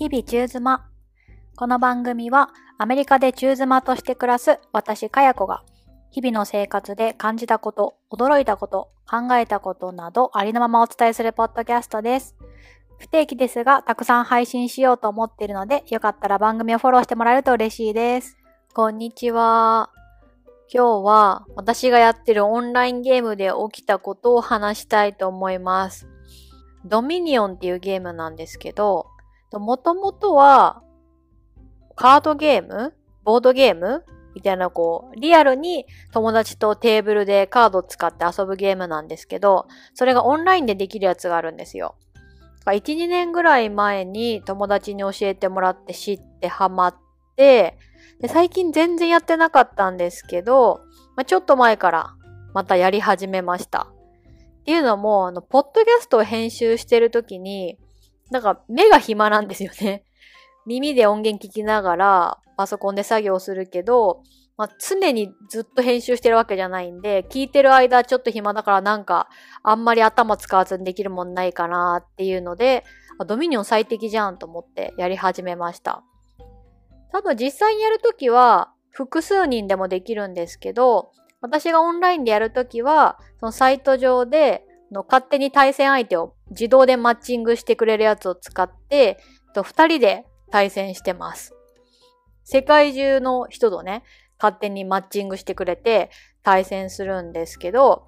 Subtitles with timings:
[0.00, 0.86] 日々中妻。
[1.56, 2.48] この番組は
[2.78, 5.62] アメリカで中妻として暮らす私かや子が
[6.10, 12.34] 日々の生活で感じたこと、驚いたこと、考えたことなどありのままお伝えするポッドキャストです。
[12.98, 18.38] 不定期ですがたくさん配信しようと思っているのでよかったら番組をフォローしてもらえると嬉しいです。
[18.72, 19.90] こんにちは。
[20.72, 26.08] 今日は私がやってるオンラインゲームで起きたことを話したいと思います。
[26.86, 29.09] ドミニオンっていうゲームなんですけど、
[29.58, 30.82] もともとは
[31.96, 32.94] カードゲーム？
[33.24, 34.04] ボードゲーム？
[34.34, 41.96] みたいなこう、リアルに友達とテーブルでカードを使って遊ぶゲームなんですけど、それがオンラインでできるやつがあるんですよ。
[42.66, 46.96] 1、2年ぐらい前に友達に教えてもらって知ってハマっ
[47.34, 47.76] て、
[48.20, 50.80] で最近全然やってなかったんですけど、
[51.16, 52.14] まあ、ちょっと前から
[52.54, 53.88] またやり始めました。
[54.60, 57.78] っていうのも、あの、ポッドキャストを編集してるときに、
[58.30, 60.04] なんか目が暇なんですよね。
[60.66, 64.22] 耳で音源聞きながらパソコンで作業するけど、
[64.56, 69.28] まあ、常にずっと編集してるわけじゃないんで、聞いてる間ちょっと暇だからなんか
[69.62, 72.84] あんまり頭使わずにできるもんないかなっていうので、
[73.26, 76.02] ドミニオン最適じゃんと思ってやり始めました。
[77.12, 89.18] 多分実際にやるときは複数人でもできるんですけど、私がオンラインでやるときは、そのサイト上での勝手に対戦相手を自動でマッチングしてくれるやつを使って、
[89.54, 91.54] と2人で対戦してます。
[92.44, 94.02] 世界中の人とね、
[94.38, 96.10] 勝手にマッチングしてくれて
[96.42, 98.06] 対戦するんですけど、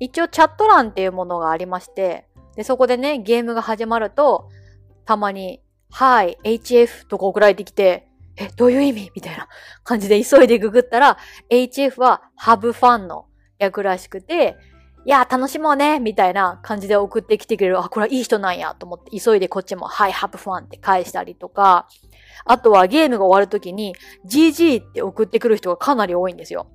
[0.00, 4.48] 一応チャット欄っていうものがありまして、で、そこでね、ゲームが始まると、
[5.04, 9.10] たまに、はい、HF とか送られてきて、え、どういう意味？
[9.14, 9.48] みたいな
[9.82, 11.18] 感じで急いでググったら、
[11.50, 13.26] HF はハブファンの
[13.58, 14.56] 略らしくて、
[15.08, 17.80] いや、楽しもうねみたいな感じで送ってきてくれる。
[17.80, 21.88] あ、これはいい人なんやと思って、急いでこっちも、はい、ハブファンって返したりとか、
[22.44, 23.94] あとはゲームが終わるときに、
[24.26, 26.66] GG って送ってくる人がかなり多いんですよ。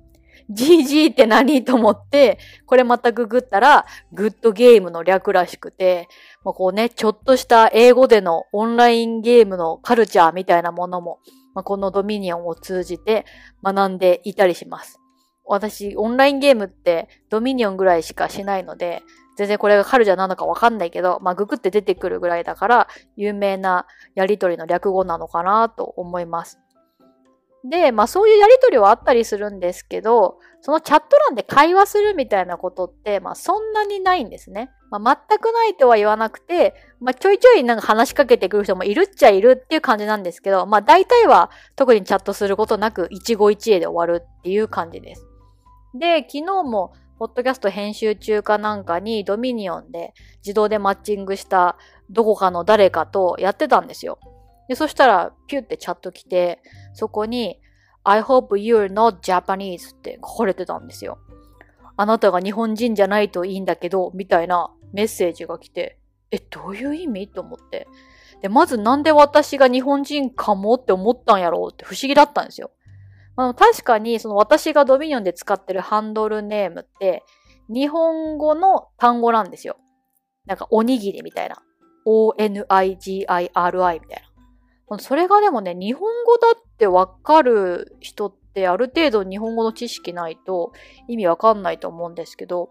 [0.50, 6.08] GG って何と思って、これまたググったら、グッドゲームの略らしくて、
[6.42, 11.20] もうこうね、ちょっとした英語でのオンラインゲームのカルチャーみたいなものも、
[11.54, 13.26] まあ、このドミニオンを通じて
[13.62, 15.03] 学んでいたりします。
[15.46, 19.02] 私、オンラインゲームってドミニオンぐらいしかしないので、
[19.36, 26.60] 全然これがカルチャなのかわかんないけど、まあ、ググって出てくるぐらいだから、有名なやりとりの略語なのかなと思います。
[27.64, 34.70] で、まあそういうやりとりはあったりするんですけど、そのチャット欄で会話するみたいなことって、まあそんなにないんですね。
[34.90, 45.26] まあ全くないとは言わなくて、まあちょいちょいなんか話しかけてくる人もいるっちゃいるっていう感じなんですけど、まあ大体は特にチャットすることなく一期一会で終わるっていう感じです。
[45.94, 51.76] で、昨日もポッドキャスト編集中かなんかにドミニオンで自動でマッチングした
[52.10, 54.18] どこかの誰かとやってたんですよ。
[54.68, 56.60] で、そしたらピュってチャット来て、
[56.94, 57.60] そこに
[58.02, 61.18] I hope you're not Japanese って書かれてたんですよ。
[61.96, 65.98] あなたが日本人じゃないといいんだけど、みたいなメッセージが来て、
[66.32, 67.28] え、どういう意味？
[67.28, 67.86] と思って。
[68.42, 72.72] で、まずなんで私が日本人かもって思ったんやろうって不思議だったんですよ。
[73.36, 77.24] まあ、確かに、その私がドミニオンで使ってるハンドルネームって、
[77.68, 79.76] 日本語の単語なんですよ。
[80.46, 81.56] なんか、おにぎりみたいな。
[82.04, 84.22] O-N-I-G-I-R-I みたい
[84.88, 84.98] な。
[84.98, 90.72] それがでもね、日本語だってわかる人ってある程度日本語の知識ないと
[91.08, 92.70] 意味わかんないと思うんですけど、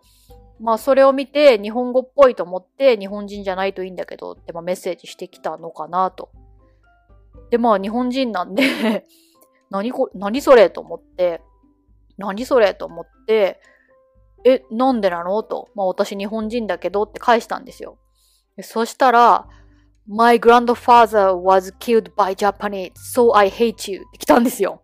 [0.59, 6.29] まあそれを見て日本語っぽいと思って日本人じゃないといいんだけどってまあメッセージしてきたのかなと。
[7.49, 9.03] でまあ日本人なんで
[9.73, 11.41] 何こ、何それと思って、
[12.19, 13.59] 何それと思って、
[14.45, 15.69] え、なんでなのと。
[15.73, 17.97] まあ私日本人だけどって返したんですよ。
[18.61, 19.47] そしたら、
[20.07, 24.83] My grandfather was killed by Japanese, so I hate you って来たんですよ。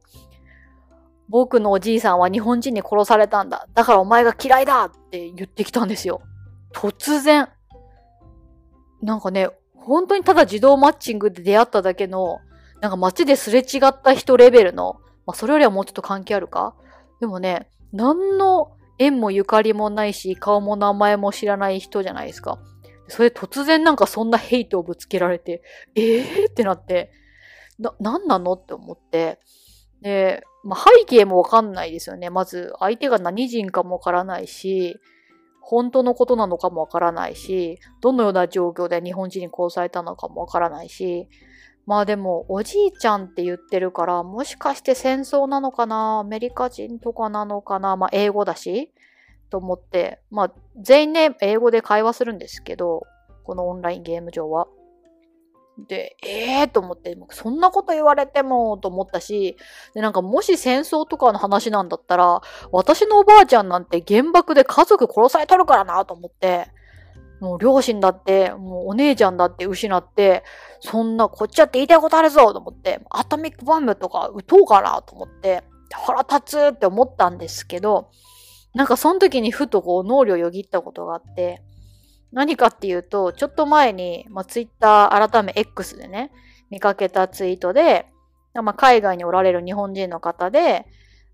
[1.27, 3.67] 僕のおじいさんは日本人に殺されたんだ。
[3.75, 6.21] だからお前が嫌いだって言ってきたんですよ。
[6.73, 7.47] 突然。
[9.03, 12.39] なんかね、本当にただ自動マッチングで出会っただけの、
[12.81, 16.75] なんか街ですれ違った人レベルの、まあそれよりはもうちょっと関係あるか？
[17.19, 22.59] でもね、何の縁もゆかりもないし、顔も名前も知らない人じゃないですか。
[23.07, 25.63] それ突然なんかそんなヘイトをぶつけられて、
[25.95, 27.11] ええー、ってなって、
[27.79, 28.53] な、なんなの？
[28.53, 29.39] って思って。
[30.01, 32.29] で、まあ、背景もわかんないですよね。
[32.29, 34.97] まず、相手が何人かもわからないし、
[35.61, 41.27] 本当のことなのかもわからないし、どのような状況で日本人に殺されたのかもわからないし、
[41.89, 46.19] まあでも、おじいちゃんって言ってるから、もしかして戦争なのかな？
[46.19, 47.95] アメリカ人とかなのかな？
[47.95, 48.93] まあ、英語だし
[49.49, 53.07] と思って、まあ、全員ね、英語で会話するんですけど、
[53.43, 54.67] このオンラインゲーム上は。
[55.87, 59.57] で、ええー、と思って、そんなこと言われてもと思ったし、
[59.95, 66.67] で、なんかもし戦争とかの話なんだったら、私のおばあちゃんなんて原爆で家族殺されとるからなと思って、
[67.39, 70.43] もう両親だって、もうお姉ちゃんだって失って、
[70.81, 78.11] そんなこっちだって言いたいことあるぞと思って、アトミックボムとか撃とうかなと思って、腹立つって思ったんですけど、
[78.73, 81.61] なんかその時にふとこう脳裏をよぎったことがあって、
[82.31, 86.31] 何かっていうと、ちょっと前に、まあ、ツイッター改め X でね、
[86.69, 88.05] 見かけたツイートで、
[88.53, 90.85] まあ、海外におられる日本人の方で、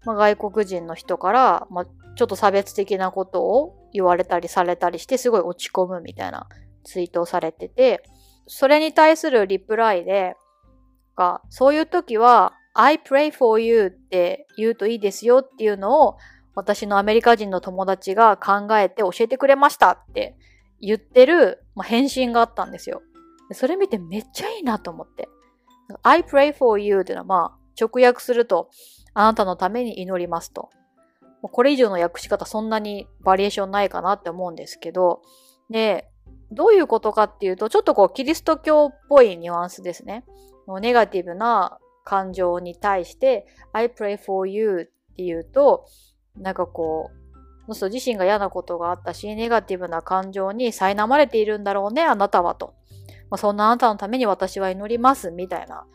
[0.06, 1.86] まあ、外国人の人から、まあ、
[2.16, 6.47] ちょっと差別的なことを言われたりされたりして、すごい落ち込むみたいな
[6.83, 8.03] ツイートをされてて、
[8.47, 10.36] それに対するリプライで、
[11.15, 16.18] がそういう時は、I pray for you って言うといいですよっていうのを、
[16.56, 20.36] 私のアメリカ人の友達が考えて教えてくれましたって
[20.81, 23.01] 言ってる、まあ、返信があったんですよ。
[23.51, 25.30] それ見てめっちゃいいなと思って。
[26.03, 28.69] I pray for you っていうのはまあ直訳すると
[29.13, 30.69] あなたのために祈りますと。
[31.50, 35.21] これ以上の訳し方そんなにバリエーションないかなって思うんですけど、
[35.69, 36.09] で、
[36.51, 40.25] どういうことかっていうと、ちょっとこうキリスト教っぽいニュアンスですね。
[40.68, 45.86] もうネガティブな感情に対して I pray for you っていうと、
[46.38, 47.12] なんかこ
[47.68, 52.75] う、その人自身が嫌なことがあったし、ネガティブな感情に苛まれているんだろうね、あなたはと。
[53.30, 55.86] まあ、そんなあなたのために私は祈ります、みたいな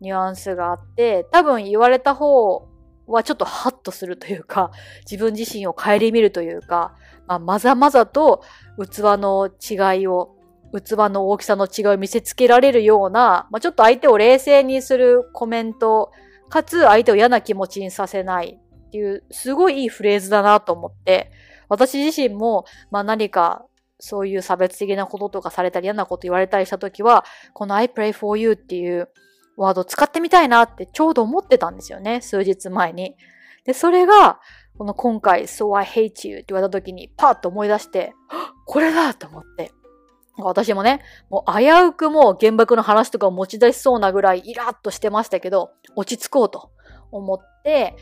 [0.00, 2.67] ニュアンスがあって、多分言われた方
[3.08, 4.70] はちょっとハッとするというか、
[5.10, 6.94] 自分自身を顧みるというか、
[7.26, 8.42] まあ、まざまざと
[8.78, 10.36] 器の違いを、
[10.72, 16.12] 器の大きさの違いを見せつけられるような、まあ、ちょっと相手を冷静にするコメント、
[16.48, 18.58] かつ相手を嫌な気持ちにさせない
[18.88, 21.30] っていう、すごいいいフレーズだなと思って、
[21.68, 23.66] 私自身も、まあ何か
[24.00, 29.08] そういう差別的なこととかされたり嫌なこと言われたりしたときは、この I pray for you っていう
[29.58, 33.16] ワード使ってみたいなってちょうど思ってたんですよね、数日前に。
[33.64, 34.40] で、それが、
[34.78, 38.14] この今回、So I hate you って言われた時にパッと思い出して、
[38.64, 39.72] これだと思って。
[40.38, 46.70] 私もね、もう危うくもう原爆の話とかを持ち出しそうなぐらいイラッとしてましたけど、落ち着こうと
[47.10, 47.96] 思って、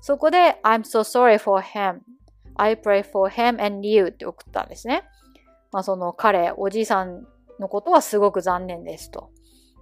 [0.00, 5.02] そこで I'm so sorry for him.I pray for him and you って送ったんですね。
[5.72, 7.26] まあその彼、おじいさん
[7.58, 9.30] のことはすごく残念ですと。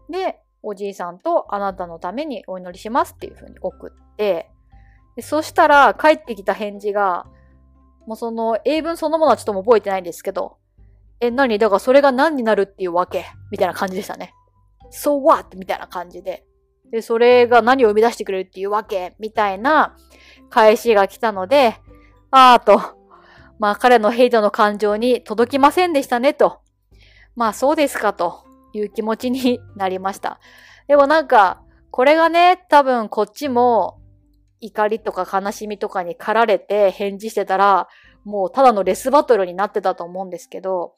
[0.08, 4.50] で、おじいさんとあなたのためにお祈りしますっていうふうに送って、
[5.16, 7.26] でそしたら帰ってきた返事が、
[8.06, 10.58] もうその英文そのものはちょっとも覚えてないんですけど、
[11.20, 11.58] え、何？
[11.58, 13.26] だからそれが何になるっていうわけ？
[13.50, 14.32] みたいな感じでしたね。
[14.92, 15.56] So what?
[15.56, 16.44] みたいな感じで。
[16.90, 19.14] で、それが何を生み出してくれるっていうわけ？
[19.18, 19.96] みたいな
[20.48, 21.76] 返しが来たので、
[22.30, 22.80] あーと、
[23.58, 26.60] まあ彼のヘイトの感情に届きませんでしたねと。
[27.34, 30.40] まあそうですかという気持ちになりました。
[30.88, 33.98] でもなんか、これがね、多分こっちも
[34.60, 37.88] 怒りとか悲しみとかに駆られて返事してたら、
[38.24, 40.94] もうただのレスバトルになってたと思うんですけど、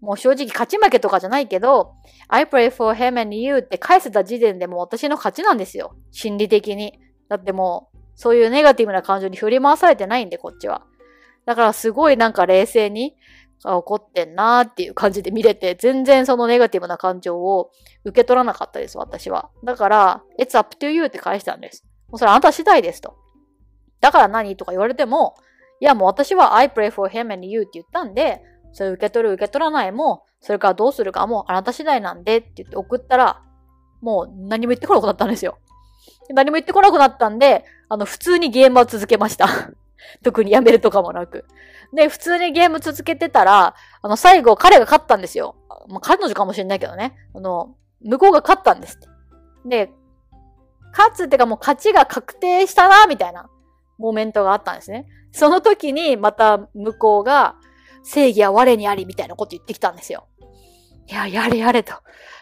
[0.00, 1.94] もう正直勝ち負けとかじゃないけど、
[2.28, 5.94] I pray for him and you って返せた時点でもう私の勝ちなんですよ。
[6.10, 6.98] 心理的に。
[7.28, 10.86] だってもう、そういうネガティブな感情に振り回されてないんで、こっちは。
[11.46, 13.14] だからすごいなんか冷静に、
[13.64, 17.70] 怒ってんなーっていう感じで見れて、全然そのネガティブな感情を
[18.04, 19.50] 受け取らなかったです、私は。
[19.64, 21.84] だから、it's up to you って返したんです。
[22.08, 23.16] もうそれあなた次第ですと。
[24.00, 25.34] だから何とか言われても、
[25.80, 33.42] いやもう私は I pray for him and you って言ったんで、それ受け取る受け取らないも、それからどうするかもあなた次第なんでって言って送ったら、
[34.00, 35.58] もう何も言ってこなくなったんですよ。
[36.30, 39.48] 何も言ってこなくなったんで、あの、普通にゲームは続けました。
[40.22, 41.44] 特にやめるとかもなく。
[41.92, 45.56] で、普通にゲーム続けてたら、あの、最後彼が勝ったんですよ。
[45.88, 47.16] まあ、彼女かもしれないけどね。
[47.34, 49.08] あの、向こうが勝ったんですって。
[49.66, 49.92] で、
[50.92, 53.48] 勝つってかもう勝ちが確定したな、みたいな
[53.98, 55.06] モーメントがあったんですね。
[55.32, 57.56] その時にまた向こうが、
[58.02, 60.26] 正義は我にありみたいなこと言ってきたんですよ。
[61.06, 61.94] いや、やれやれと。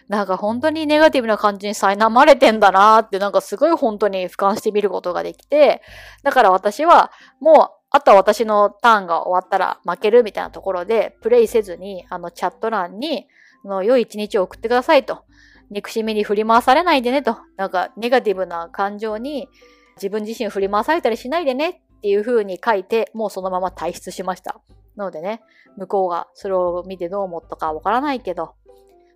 [0.09, 5.83] なんか本当にネガティブな感じに苛まれてんだなーってなんかすごい本当に俯瞰してみることができて、
[6.23, 13.27] だから私はもうあとは私のターンが終わったら負けるみたいなところでプレイせずにあのチャット欄に
[13.65, 15.25] の良い一日を送ってくださいと。
[15.71, 17.37] 憎しみに振り回されないでねと。
[17.59, 19.49] なんかネガティブな感情に
[19.97, 24.61] 自分自身振り回されたりしないでねっていう風に書いて、もうそのまま退出しました。
[24.97, 25.43] なのでね、
[25.77, 28.55] 向こうがそれを見てどう思ったかわからないけど、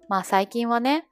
[0.08, 1.06] まあ最近はね、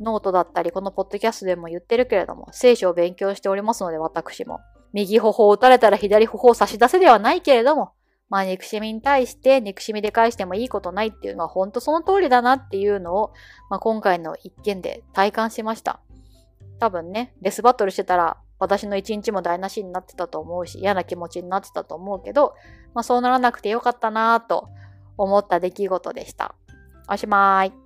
[0.00, 4.60] ノートだったり、このポッドキャストでも言ってるけれども、聖書を勉強しておりますので、私も。
[4.92, 7.92] 右頬を打たれたら左頬を差し出せではないけれども、
[8.28, 13.32] まあ憎しみに対して憎しみで返してもいいことないっていうのは本当その通りだなっていうのを、
[13.70, 16.00] まあ、今回の一件で体感しました。
[16.78, 22.54] 多分ね、レスバトルしてたら私の一日も台無しになってたと思うし嫌な気持ちになってたと思うけど、
[22.94, 24.68] まあ、そうならなくてよかったなぁと
[25.16, 26.54] 思った出来事でした。
[27.08, 27.83] おしまい。